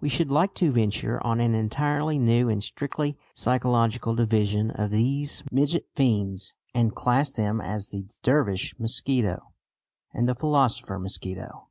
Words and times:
We 0.00 0.08
should 0.08 0.30
like 0.30 0.54
to 0.54 0.72
venture 0.72 1.22
on 1.22 1.38
an 1.38 1.54
entirely 1.54 2.18
new 2.18 2.48
and 2.48 2.64
strictly 2.64 3.18
psychological 3.34 4.14
division 4.14 4.70
of 4.70 4.90
these 4.90 5.42
midget 5.52 5.84
fiends, 5.94 6.54
and 6.72 6.94
class 6.94 7.30
them 7.32 7.60
as 7.60 7.90
"the 7.90 8.08
Dervish 8.22 8.74
mosquito" 8.78 9.52
and 10.14 10.26
"the 10.26 10.34
philosopher 10.34 10.98
mosquito." 10.98 11.68